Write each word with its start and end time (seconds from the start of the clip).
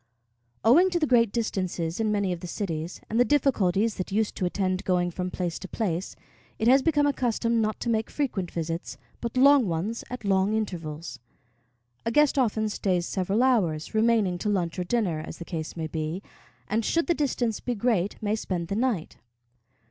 Owing 0.63 0.89
to 0.89 0.99
the 0.99 1.05
great 1.05 1.31
distances 1.31 1.99
in 1.99 2.11
many 2.11 2.33
of 2.33 2.39
the 2.39 2.47
cities, 2.47 3.01
and 3.07 3.19
the 3.19 3.23
difficulties 3.23 3.97
that 3.97 4.11
used 4.11 4.35
to 4.37 4.45
attend 4.47 4.83
going 4.83 5.11
from 5.11 5.29
place 5.29 5.59
to 5.59 5.67
place, 5.67 6.15
it 6.57 6.67
has 6.67 6.81
become 6.81 7.05
a 7.05 7.13
custom 7.13 7.61
not 7.61 7.79
to 7.81 7.87
make 7.91 8.09
frequent 8.09 8.49
visits, 8.49 8.97
but 9.19 9.37
long 9.37 9.67
ones 9.67 10.03
at 10.09 10.25
long 10.25 10.55
intervals. 10.55 11.19
A 12.03 12.09
guest 12.11 12.39
often 12.39 12.67
stays 12.67 13.05
several 13.05 13.43
hours, 13.43 13.93
remaining 13.93 14.39
to 14.39 14.49
lunch 14.49 14.79
or 14.79 14.83
dinner, 14.83 15.19
as 15.19 15.37
the 15.37 15.45
case 15.45 15.77
may 15.77 15.85
be, 15.85 16.23
and, 16.67 16.83
should 16.83 17.05
the 17.05 17.13
distance 17.13 17.59
be 17.59 17.75
great, 17.75 18.15
may 18.23 18.35
spend 18.35 18.69
the 18.69 18.75
night. 18.75 19.17